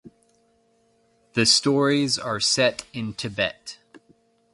[1.33, 3.77] The stories are set in Tibet.